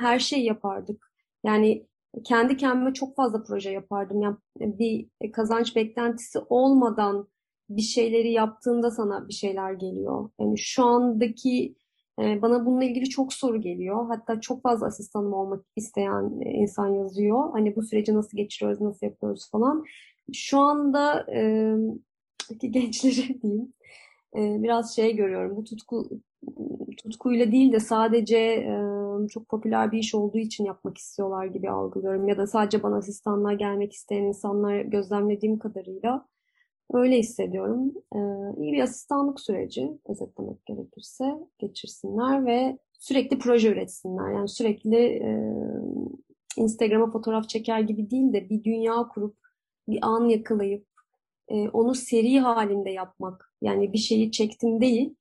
her 0.00 0.18
şeyi 0.18 0.44
yapardık. 0.44 1.10
Yani 1.44 1.86
kendi 2.24 2.56
kendime 2.56 2.94
çok 2.94 3.16
fazla 3.16 3.42
proje 3.42 3.70
yapardım. 3.70 4.22
Yani 4.22 4.36
bir 4.60 5.08
kazanç 5.32 5.76
beklentisi 5.76 6.38
olmadan 6.38 7.28
bir 7.70 7.82
şeyleri 7.82 8.32
yaptığında 8.32 8.90
sana 8.90 9.28
bir 9.28 9.32
şeyler 9.32 9.72
geliyor. 9.72 10.30
Yani 10.40 10.58
şu 10.58 10.84
andaki 10.84 11.74
bana 12.18 12.66
bununla 12.66 12.84
ilgili 12.84 13.08
çok 13.08 13.32
soru 13.32 13.60
geliyor. 13.60 14.06
Hatta 14.08 14.40
çok 14.40 14.62
fazla 14.62 14.86
asistanım 14.86 15.32
olmak 15.32 15.64
isteyen 15.76 16.40
e, 16.40 16.50
insan 16.50 16.88
yazıyor. 16.88 17.50
Hani 17.52 17.76
bu 17.76 17.82
süreci 17.82 18.14
nasıl 18.14 18.36
geçiriyoruz, 18.36 18.80
nasıl 18.80 19.06
yapıyoruz 19.06 19.50
falan. 19.50 19.84
Şu 20.32 20.58
anda 20.58 21.26
e, 21.32 21.40
gençleri 22.68 23.42
diyeyim 23.42 23.72
biraz 24.34 24.96
şey 24.96 25.16
görüyorum. 25.16 25.56
Bu 25.56 25.64
tutku 25.64 26.10
tutkuyla 27.02 27.52
değil 27.52 27.72
de 27.72 27.80
sadece 27.80 28.66
çok 29.30 29.48
popüler 29.48 29.92
bir 29.92 29.98
iş 29.98 30.14
olduğu 30.14 30.38
için 30.38 30.64
yapmak 30.64 30.98
istiyorlar 30.98 31.46
gibi 31.46 31.70
algılıyorum. 31.70 32.28
Ya 32.28 32.38
da 32.38 32.46
sadece 32.46 32.82
bana 32.82 32.96
asistanlığa 32.96 33.52
gelmek 33.52 33.92
isteyen 33.92 34.24
insanlar 34.24 34.80
gözlemlediğim 34.80 35.58
kadarıyla 35.58 36.26
Öyle 36.92 37.18
hissediyorum. 37.18 37.92
Ee, 38.14 38.18
bir 38.62 38.82
asistanlık 38.82 39.40
süreci 39.40 39.98
özetlemek 40.08 40.66
gerekirse 40.66 41.24
geçirsinler 41.58 42.46
ve 42.46 42.78
sürekli 42.98 43.38
proje 43.38 43.68
üretsinler. 43.68 44.32
Yani 44.32 44.48
sürekli 44.48 44.96
e, 44.96 45.30
Instagram'a 46.56 47.10
fotoğraf 47.10 47.48
çeker 47.48 47.80
gibi 47.80 48.10
değil 48.10 48.32
de 48.32 48.48
bir 48.48 48.64
dünya 48.64 49.08
kurup 49.08 49.36
bir 49.88 49.98
an 50.02 50.28
yakalayıp 50.28 50.86
e, 51.48 51.68
onu 51.68 51.94
seri 51.94 52.40
halinde 52.40 52.90
yapmak. 52.90 53.54
Yani 53.62 53.92
bir 53.92 53.98
şeyi 53.98 54.32
çektim 54.32 54.80
değil, 54.80 55.14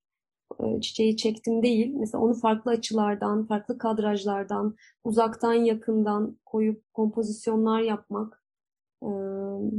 e, 0.59 0.81
çiçeği 0.81 1.17
çektim 1.17 1.63
değil. 1.63 1.93
Mesela 1.95 2.23
onu 2.23 2.33
farklı 2.33 2.71
açılardan, 2.71 3.45
farklı 3.45 3.77
kadrajlardan, 3.77 4.75
uzaktan 5.03 5.53
yakından 5.53 6.38
koyup 6.45 6.93
kompozisyonlar 6.93 7.81
yapmak 7.81 8.38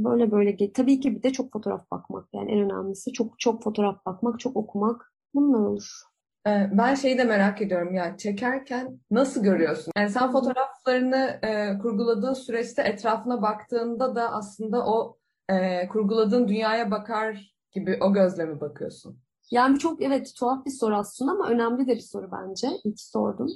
böyle 0.03 0.31
böyle 0.31 0.73
tabii 0.73 0.99
ki 0.99 1.15
bir 1.15 1.23
de 1.23 1.31
çok 1.31 1.53
fotoğraf 1.53 1.91
bakmak 1.91 2.27
yani 2.33 2.51
en 2.51 2.59
önemlisi 2.59 3.13
çok 3.13 3.39
çok 3.39 3.63
fotoğraf 3.63 4.05
bakmak 4.05 4.39
çok 4.39 4.57
okumak 4.57 5.13
bunlar 5.33 5.59
olur. 5.59 6.01
Ben 6.47 6.95
şeyi 6.95 7.17
de 7.17 7.23
merak 7.23 7.61
ediyorum 7.61 7.93
ya 7.93 8.17
çekerken 8.17 8.99
nasıl 9.11 9.43
görüyorsun? 9.43 9.91
Yani 9.97 10.09
sen 10.09 10.31
fotoğraflarını 10.31 11.39
e, 11.43 11.77
kurguladığın 11.77 12.33
süreçte 12.33 12.81
etrafına 12.81 13.41
baktığında 13.41 14.15
da 14.15 14.31
aslında 14.31 14.85
o 14.85 15.17
e, 15.49 15.87
kurguladığın 15.87 16.47
dünyaya 16.47 16.91
bakar 16.91 17.55
gibi 17.71 17.99
o 18.01 18.13
gözle 18.13 18.45
mi 18.45 18.61
bakıyorsun? 18.61 19.19
Yani 19.51 19.79
çok 19.79 20.01
evet 20.01 20.33
tuhaf 20.39 20.65
bir 20.65 20.71
soru 20.71 20.95
aslında 20.95 21.31
ama 21.31 21.49
önemli 21.49 21.87
de 21.87 21.95
bir 21.95 21.99
soru 21.99 22.29
bence. 22.31 22.67
İlk 22.83 22.99
sordum 22.99 23.47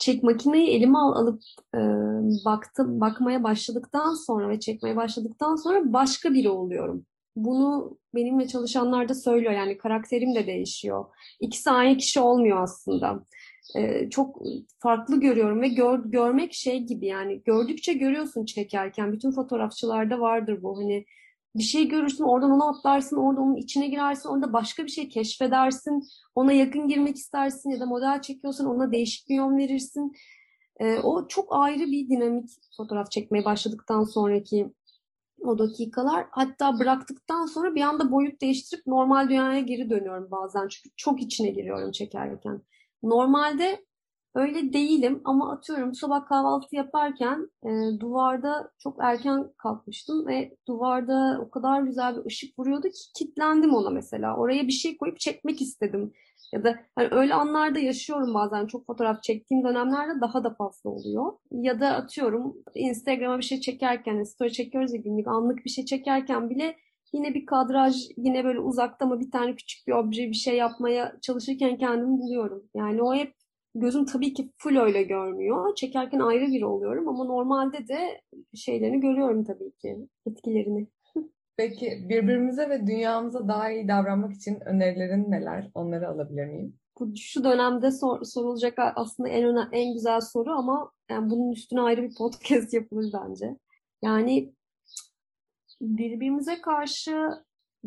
çek 0.00 0.22
makineyi 0.22 0.70
elime 0.70 0.98
al, 0.98 1.12
alıp 1.12 1.42
e, 1.74 1.80
baktım 2.44 3.00
bakmaya 3.00 3.44
başladıktan 3.44 4.14
sonra 4.14 4.48
ve 4.48 4.60
çekmeye 4.60 4.96
başladıktan 4.96 5.56
sonra 5.56 5.92
başka 5.92 6.34
biri 6.34 6.48
oluyorum. 6.48 7.06
Bunu 7.36 7.98
benimle 8.14 8.48
çalışanlar 8.48 9.08
da 9.08 9.14
söylüyor 9.14 9.52
yani 9.52 9.78
karakterim 9.78 10.34
de 10.34 10.46
değişiyor. 10.46 11.04
İkisi 11.40 11.70
aynı 11.70 11.96
kişi 11.96 12.20
olmuyor 12.20 12.62
aslında. 12.62 13.24
Ee, 13.76 14.10
çok 14.10 14.42
farklı 14.78 15.20
görüyorum 15.20 15.60
ve 15.60 15.68
gör, 15.68 15.98
görmek 16.04 16.54
şey 16.54 16.80
gibi 16.82 17.06
yani 17.06 17.42
gördükçe 17.44 17.92
görüyorsun 17.92 18.44
çekerken 18.44 19.12
bütün 19.12 19.30
fotoğrafçılarda 19.30 20.20
vardır 20.20 20.62
bu 20.62 20.78
hani 20.78 21.04
bir 21.54 21.62
şey 21.62 21.88
görürsün, 21.88 22.24
oradan 22.24 22.50
onu 22.50 22.68
atlarsın, 22.68 23.16
orada 23.16 23.40
onun 23.40 23.56
içine 23.56 23.88
girersin, 23.88 24.28
orada 24.28 24.52
başka 24.52 24.84
bir 24.84 24.90
şey 24.90 25.08
keşfedersin, 25.08 26.02
ona 26.34 26.52
yakın 26.52 26.88
girmek 26.88 27.16
istersin 27.16 27.70
ya 27.70 27.80
da 27.80 27.86
model 27.86 28.22
çekiyorsan 28.22 28.66
ona 28.66 28.92
değişik 28.92 29.28
bir 29.28 29.34
yön 29.34 29.58
verirsin. 29.58 30.12
E, 30.80 30.98
o 30.98 31.28
çok 31.28 31.46
ayrı 31.50 31.86
bir 31.86 32.08
dinamik 32.08 32.50
fotoğraf 32.76 33.10
çekmeye 33.10 33.44
başladıktan 33.44 34.04
sonraki 34.04 34.72
o 35.44 35.58
dakikalar. 35.58 36.26
Hatta 36.30 36.78
bıraktıktan 36.78 37.46
sonra 37.46 37.74
bir 37.74 37.82
anda 37.82 38.12
boyut 38.12 38.40
değiştirip 38.40 38.86
normal 38.86 39.28
dünyaya 39.28 39.60
geri 39.60 39.90
dönüyorum 39.90 40.28
bazen. 40.30 40.68
Çünkü 40.68 40.90
çok 40.96 41.22
içine 41.22 41.50
giriyorum 41.50 41.92
çekerken. 41.92 42.62
Normalde 43.02 43.84
Öyle 44.34 44.72
değilim 44.72 45.20
ama 45.24 45.52
atıyorum 45.52 45.94
sabah 45.94 46.26
kahvaltı 46.26 46.76
yaparken 46.76 47.50
e, 47.62 48.00
duvarda 48.00 48.70
çok 48.78 48.96
erken 49.02 49.52
kalkmıştım 49.58 50.26
ve 50.26 50.56
duvarda 50.68 51.40
o 51.46 51.50
kadar 51.50 51.82
güzel 51.82 52.16
bir 52.16 52.26
ışık 52.26 52.58
vuruyordu 52.58 52.88
ki 52.88 53.12
kitlendim 53.18 53.74
ona 53.74 53.90
mesela. 53.90 54.36
Oraya 54.36 54.66
bir 54.66 54.72
şey 54.72 54.96
koyup 54.96 55.20
çekmek 55.20 55.60
istedim. 55.60 56.12
Ya 56.52 56.64
da 56.64 56.76
hani 56.94 57.08
öyle 57.10 57.34
anlarda 57.34 57.78
yaşıyorum 57.78 58.34
bazen 58.34 58.66
çok 58.66 58.86
fotoğraf 58.86 59.22
çektiğim 59.22 59.64
dönemlerde 59.64 60.20
daha 60.20 60.44
da 60.44 60.54
fazla 60.54 60.90
oluyor. 60.90 61.32
Ya 61.50 61.80
da 61.80 61.88
atıyorum 61.88 62.56
Instagram'a 62.74 63.38
bir 63.38 63.42
şey 63.42 63.60
çekerken, 63.60 64.22
story 64.22 64.52
çekiyoruz 64.52 64.94
ya 64.94 65.00
günlük 65.00 65.28
anlık 65.28 65.64
bir 65.64 65.70
şey 65.70 65.84
çekerken 65.84 66.50
bile 66.50 66.76
yine 67.12 67.34
bir 67.34 67.46
kadraj, 67.46 67.96
yine 68.16 68.44
böyle 68.44 68.60
uzakta 68.60 69.06
mı 69.06 69.20
bir 69.20 69.30
tane 69.30 69.56
küçük 69.56 69.86
bir 69.86 69.92
obje 69.92 70.28
bir 70.28 70.34
şey 70.34 70.56
yapmaya 70.56 71.16
çalışırken 71.22 71.78
kendimi 71.78 72.18
buluyorum. 72.18 72.62
Yani 72.74 73.02
o 73.02 73.14
hep 73.14 73.34
gözüm 73.74 74.04
tabii 74.04 74.32
ki 74.32 74.50
full 74.56 74.76
öyle 74.76 75.02
görmüyor. 75.02 75.74
Çekerken 75.74 76.18
ayrı 76.18 76.46
biri 76.46 76.66
oluyorum 76.66 77.08
ama 77.08 77.24
normalde 77.24 77.88
de 77.88 78.20
şeylerini 78.54 79.00
görüyorum 79.00 79.44
tabii 79.44 79.72
ki, 79.72 80.08
etkilerini. 80.26 80.86
Peki 81.56 82.06
birbirimize 82.08 82.68
ve 82.68 82.86
dünyamıza 82.86 83.48
daha 83.48 83.70
iyi 83.70 83.88
davranmak 83.88 84.32
için 84.32 84.60
önerilerin 84.60 85.30
neler? 85.30 85.70
Onları 85.74 86.08
alabilir 86.08 86.46
miyim? 86.46 86.76
Bu 87.00 87.16
şu 87.16 87.44
dönemde 87.44 87.90
sor, 87.90 88.22
sorulacak 88.24 88.78
aslında 88.78 89.28
en 89.28 89.44
önemli, 89.44 89.68
en 89.72 89.94
güzel 89.94 90.20
soru 90.20 90.50
ama 90.50 90.90
yani 91.10 91.30
bunun 91.30 91.52
üstüne 91.52 91.80
ayrı 91.80 92.02
bir 92.02 92.14
podcast 92.14 92.72
yapılır 92.74 93.12
bence. 93.12 93.56
Yani 94.02 94.54
birbirimize 95.80 96.60
karşı 96.60 97.30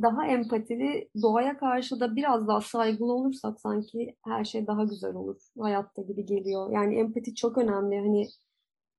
daha 0.02 0.28
empatili, 0.28 1.10
doğaya 1.22 1.58
karşı 1.58 2.00
da 2.00 2.16
biraz 2.16 2.48
daha 2.48 2.62
saygılı 2.62 3.14
olursak 3.14 3.60
sanki 3.60 4.16
her 4.26 4.46
şey 4.46 4.68
daha 4.68 4.84
güzel 4.84 5.16
olur. 5.16 5.42
Hayatta 5.60 6.02
gibi 6.02 6.26
geliyor. 6.26 6.72
Yani 6.72 6.96
empati 6.96 7.36
çok 7.36 7.58
önemli. 7.58 8.00
Hani 8.00 8.28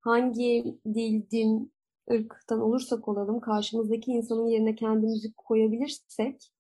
hangi 0.01 0.79
dil, 0.95 1.31
din, 1.31 1.73
ırktan 2.11 2.61
olursak 2.61 3.09
olalım 3.09 3.41
karşımızdaki 3.41 4.11
insanın 4.11 4.47
yerine 4.47 4.75
kendimizi 4.75 5.35
koyabilirsek 5.37 6.53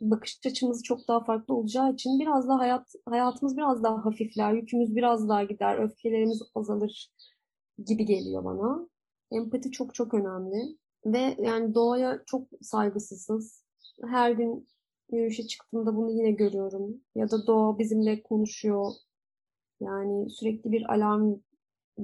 bakış 0.00 0.40
açımız 0.46 0.82
çok 0.82 1.08
daha 1.08 1.24
farklı 1.24 1.54
olacağı 1.54 1.92
için 1.92 2.20
biraz 2.20 2.48
daha 2.48 2.58
hayat 2.58 2.92
hayatımız 3.08 3.56
biraz 3.56 3.82
daha 3.82 4.04
hafifler, 4.04 4.52
yükümüz 4.52 4.96
biraz 4.96 5.28
daha 5.28 5.44
gider, 5.44 5.78
öfkelerimiz 5.78 6.42
azalır 6.54 7.10
gibi 7.86 8.04
geliyor 8.04 8.44
bana. 8.44 8.88
Empati 9.30 9.70
çok 9.70 9.94
çok 9.94 10.14
önemli 10.14 10.76
ve 11.04 11.36
yani 11.38 11.74
doğaya 11.74 12.22
çok 12.26 12.48
saygısızız. 12.62 13.64
Her 14.04 14.30
gün 14.30 14.66
yürüyüşe 15.12 15.46
çıktığımda 15.46 15.96
bunu 15.96 16.10
yine 16.10 16.30
görüyorum. 16.30 17.00
Ya 17.14 17.30
da 17.30 17.46
doğa 17.46 17.78
bizimle 17.78 18.22
konuşuyor. 18.22 18.92
Yani 19.80 20.30
sürekli 20.30 20.72
bir 20.72 20.92
alarm, 20.94 21.34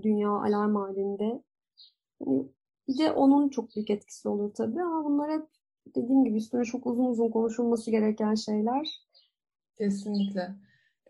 dünya 0.03 0.31
alarm 0.31 0.75
halinde. 0.75 1.43
Yani 2.27 2.49
bir 2.89 2.99
de 2.99 3.13
onun 3.13 3.49
çok 3.49 3.77
büyük 3.77 3.91
etkisi 3.91 4.29
olur 4.29 4.55
tabii 4.55 4.83
ama 4.83 5.05
bunlar 5.05 5.31
hep 5.31 5.47
dediğim 5.97 6.25
gibi 6.25 6.37
üstüne 6.37 6.65
çok 6.65 6.87
uzun 6.87 7.05
uzun 7.05 7.31
konuşulması 7.31 7.91
gereken 7.91 8.35
şeyler. 8.35 8.89
Kesinlikle. 9.79 10.55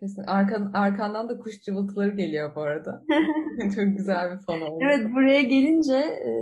Kesin. 0.01 0.23
Arkan, 0.23 0.71
arkandan 0.75 1.29
da 1.29 1.39
kuş 1.39 1.63
cıvıltıları 1.63 2.11
geliyor 2.11 2.55
bu 2.55 2.61
arada. 2.61 3.03
Çok 3.75 3.97
güzel 3.97 4.33
bir 4.33 4.39
fon 4.39 4.61
oldu. 4.61 4.79
Evet 4.85 5.13
buraya 5.15 5.43
gelince 5.43 5.97
e, 5.97 6.33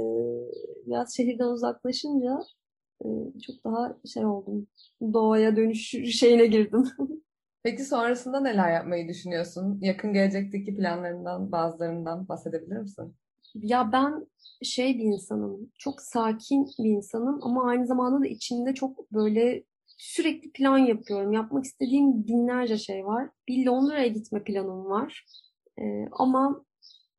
biraz 0.86 1.16
şehirden 1.16 1.48
uzaklaşınca 1.48 2.38
e, 3.04 3.06
çok 3.46 3.64
daha 3.64 3.96
şey 4.14 4.26
oldum. 4.26 4.66
Doğaya 5.12 5.56
dönüş 5.56 5.90
şeyine 6.18 6.46
girdim. 6.46 6.84
Peki 7.62 7.84
sonrasında 7.84 8.40
neler 8.40 8.72
yapmayı 8.72 9.08
düşünüyorsun? 9.08 9.78
Yakın 9.82 10.12
gelecekteki 10.12 10.76
planlarından 10.76 11.52
bazılarından 11.52 12.28
bahsedebilir 12.28 12.76
misin? 12.76 13.14
Ya 13.54 13.92
ben 13.92 14.26
şey 14.62 14.98
bir 14.98 15.04
insanım. 15.04 15.72
Çok 15.78 16.00
sakin 16.00 16.66
bir 16.78 16.90
insanım 16.90 17.38
ama 17.42 17.68
aynı 17.68 17.86
zamanda 17.86 18.24
da 18.24 18.26
içimde 18.26 18.74
çok 18.74 19.12
böyle 19.12 19.64
sürekli 19.86 20.52
plan 20.52 20.78
yapıyorum. 20.78 21.32
Yapmak 21.32 21.64
istediğim 21.64 22.26
binlerce 22.26 22.78
şey 22.78 23.06
var. 23.06 23.30
Bir 23.48 23.66
Londra'ya 23.66 24.06
gitme 24.06 24.44
planım 24.44 24.84
var. 24.84 25.26
Ee, 25.78 26.08
ama 26.12 26.64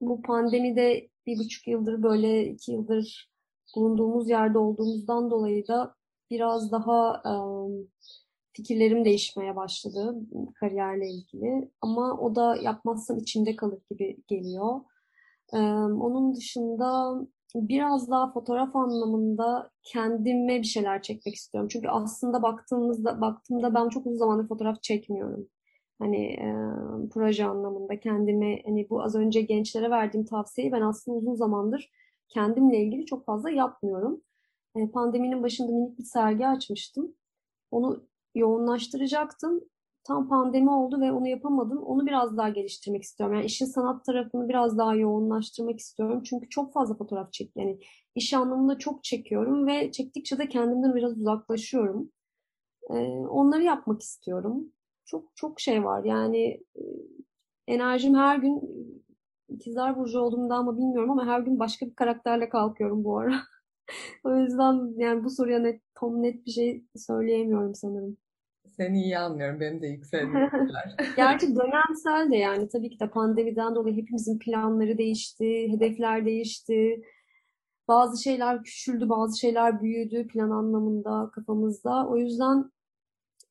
bu 0.02 0.22
pandemide 0.22 1.10
bir 1.28 1.40
buçuk 1.40 1.68
yıldır 1.68 2.04
böyle 2.04 2.48
iki 2.48 2.72
yıldır 2.72 3.32
bulunduğumuz 3.76 4.30
yerde 4.30 4.58
olduğumuzdan 4.58 5.32
dolayı 5.32 5.68
da 5.68 5.96
biraz 6.30 6.72
daha 6.72 7.22
um, 7.26 7.88
fikirlerim 8.54 9.06
değişmeye 9.06 9.56
başladı 9.56 10.16
kariyerle 10.60 11.10
ilgili. 11.10 11.72
Ama 11.82 12.20
o 12.20 12.36
da 12.36 12.56
yapmazsam 12.56 13.18
içimde 13.18 13.56
kalır 13.56 13.80
gibi 13.90 14.18
geliyor. 14.28 14.82
Ee, 15.54 15.58
onun 15.58 16.36
dışında 16.36 17.14
biraz 17.56 18.12
daha 18.12 18.32
fotoğraf 18.32 18.76
anlamında 18.76 19.72
kendime 19.84 20.60
bir 20.62 20.68
şeyler 20.68 21.02
çekmek 21.02 21.36
istiyorum. 21.36 21.70
Çünkü 21.72 21.88
aslında 21.90 22.42
baktığımızda 22.42 23.22
baktığımda 23.22 23.74
ben 23.74 23.90
çok 23.90 24.06
uzun 24.06 24.18
zamandır 24.18 24.48
fotoğraf 24.48 24.84
çekmiyorum. 24.84 25.48
Hani 26.02 26.26
e, 26.26 26.48
proje 27.14 27.46
anlamında 27.46 28.00
kendime 28.00 28.62
hani 28.66 28.90
bu 28.90 29.04
az 29.04 29.16
önce 29.16 29.42
gençlere 29.42 29.90
verdiğim 29.90 30.26
tavsiyeyi 30.26 30.72
ben 30.72 30.82
aslında 30.82 31.18
uzun 31.18 31.36
zamandır 31.36 31.92
kendimle 32.30 32.78
ilgili 32.84 33.06
çok 33.06 33.26
fazla 33.26 33.50
yapmıyorum. 33.50 34.22
E, 34.76 34.92
pandeminin 34.92 35.44
başında 35.44 35.72
minik 35.72 36.00
bir 36.00 36.04
sergi 36.04 36.48
açmıştım. 36.48 37.16
Onu 37.72 38.08
yoğunlaştıracaktım 38.36 39.62
tam 40.04 40.30
pandemi 40.30 40.72
oldu 40.72 41.02
ve 41.02 41.12
onu 41.12 41.28
yapamadım. 41.28 41.84
Onu 41.84 42.06
biraz 42.06 42.38
daha 42.38 42.50
geliştirmek 42.50 43.04
istiyorum. 43.04 43.36
Yani 43.36 43.46
işin 43.46 43.66
sanat 43.66 44.06
tarafını 44.06 44.50
biraz 44.50 44.78
daha 44.78 44.96
yoğunlaştırmak 44.96 45.80
istiyorum. 45.80 46.24
Çünkü 46.24 46.50
çok 46.50 46.74
fazla 46.74 46.96
fotoğraf 46.96 47.34
çek 47.34 47.52
yani 47.56 47.80
iş 48.16 48.34
anlamında 48.34 48.78
çok 48.78 49.04
çekiyorum 49.04 49.68
ve 49.68 49.92
çektikçe 49.92 50.38
de 50.38 50.50
kendimden 50.50 50.96
biraz 50.96 51.18
uzaklaşıyorum. 51.18 52.12
Ee, 52.90 52.96
onları 53.10 53.64
yapmak 53.64 54.02
istiyorum. 54.02 54.72
Çok 55.12 55.36
çok 55.36 55.60
şey 55.60 55.84
var. 55.84 56.04
Yani 56.04 56.64
e, 56.76 56.84
enerjim 57.68 58.16
her 58.16 58.38
gün 58.38 58.62
ikizler 59.50 59.96
burcu 59.98 60.20
olduğumda 60.20 60.64
mı 60.64 60.78
bilmiyorum 60.78 61.12
ama 61.12 61.26
her 61.26 61.40
gün 61.40 61.60
başka 61.60 61.86
bir 61.86 61.96
karakterle 61.96 62.50
kalkıyorum 62.50 63.04
bu 63.04 63.18
ara. 63.20 63.36
o 64.24 64.36
yüzden 64.36 65.00
yani 65.00 65.24
bu 65.24 65.30
soruya 65.30 65.60
net 65.60 65.82
tam 65.96 66.24
net 66.24 66.46
bir 66.46 66.52
şey 66.52 66.84
söyleyemiyorum 66.96 67.76
sanırım. 67.76 68.18
Seni 68.68 69.04
iyi 69.04 69.18
anlıyorum. 69.18 69.60
Benim 69.60 69.82
de 69.82 69.88
yükselmişler. 69.88 70.96
Gerçi 71.16 71.56
dönemsel 71.56 72.32
de 72.32 72.38
yani 72.38 72.70
tabii 72.70 72.90
ki 72.90 73.00
de 73.00 73.10
pandemiden 73.10 73.76
dolayı 73.76 73.96
hepimizin 73.96 74.40
planları 74.40 74.98
değişti, 74.98 75.72
hedefler 75.72 76.26
değişti. 76.26 77.02
Bazı 77.88 78.24
şeyler 78.24 78.64
küçüldü, 78.64 79.10
bazı 79.10 79.40
şeyler 79.40 79.82
büyüdü 79.82 80.28
plan 80.28 80.50
anlamında 80.50 81.32
kafamızda. 81.36 82.08
O 82.08 82.18
yüzden 82.18 82.72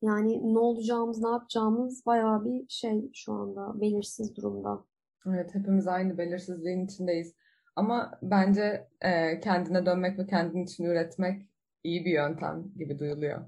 yani 0.03 0.55
ne 0.55 0.59
olacağımız, 0.59 1.23
ne 1.23 1.29
yapacağımız 1.29 2.07
bayağı 2.07 2.45
bir 2.45 2.65
şey 2.69 3.11
şu 3.15 3.33
anda 3.33 3.81
belirsiz 3.81 4.37
durumda. 4.37 4.85
Evet, 5.27 5.55
hepimiz 5.55 5.87
aynı 5.87 6.19
belirsizliğin 6.19 6.87
içindeyiz. 6.87 7.35
Ama 7.77 8.19
bence 8.23 8.89
e, 9.01 9.41
kendine 9.41 9.87
dönmek 9.87 10.19
ve 10.19 10.27
kendin 10.27 10.65
için 10.65 10.85
üretmek 10.85 11.43
iyi 11.85 12.05
bir 12.05 12.13
yöntem 12.13 12.65
gibi 12.77 12.99
duyuluyor. 12.99 13.41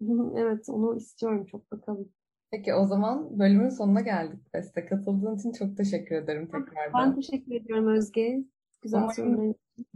Evet, 0.36 0.68
onu 0.68 0.96
istiyorum 0.96 1.44
çok 1.44 1.72
bakalım. 1.72 2.08
Peki 2.50 2.74
o 2.74 2.86
zaman 2.86 3.38
bölümün 3.38 3.68
sonuna 3.68 4.00
geldik 4.00 4.54
Beste. 4.54 4.86
Katıldığın 4.86 5.36
için 5.36 5.52
çok 5.52 5.76
teşekkür 5.76 6.16
ederim 6.16 6.46
tekrardan. 6.46 6.92
Ben 6.94 7.14
teşekkür 7.14 7.54
ediyorum 7.54 7.86
Özge. 7.86 8.44
Güzel 8.82 9.02
Umarım 9.02 9.54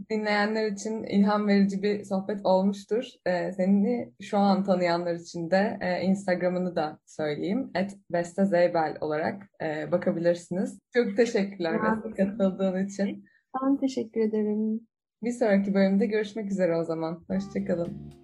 dinleyenler 0.09 0.71
için 0.71 1.03
ilham 1.03 1.47
verici 1.47 1.83
bir 1.83 2.03
sohbet 2.03 2.39
olmuştur. 2.43 3.05
Ee, 3.27 3.51
seni 3.51 4.13
şu 4.21 4.37
an 4.37 4.63
tanıyanlar 4.63 5.15
için 5.15 5.51
de 5.51 5.77
e, 5.81 6.01
Instagram'ını 6.01 6.75
da 6.75 6.99
söyleyeyim. 7.05 7.71
@bestezeybel 8.11 8.97
olarak 9.01 9.43
e, 9.63 9.91
bakabilirsiniz. 9.91 10.79
Çok 10.93 11.17
teşekkürler 11.17 11.79
Beste 11.83 12.23
katıldığın 12.23 12.85
için. 12.85 13.25
Ben 13.61 13.77
teşekkür 13.77 14.21
ederim. 14.21 14.87
Bir 15.23 15.31
sonraki 15.31 15.73
bölümde 15.73 16.05
görüşmek 16.05 16.51
üzere 16.51 16.75
o 16.75 16.83
zaman. 16.83 17.25
Hoşçakalın. 17.27 18.23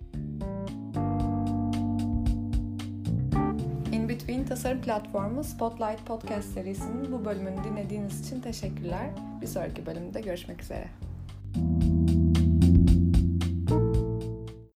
Between 4.10 4.46
tasarım 4.46 4.82
platformu 4.82 5.44
Spotlight 5.44 6.06
Podcast 6.06 6.54
serisinin 6.54 7.12
bu 7.12 7.26
bölümünü 7.26 7.64
dinlediğiniz 7.64 8.28
için 8.28 8.42
teşekkürler. 8.42 9.10
Bir 9.42 9.48
sonraki 9.48 9.86
bölümde 9.86 10.22
görüşmek 10.22 10.62
üzere. 10.62 11.09
Thank 11.54 11.84
you 11.84 11.89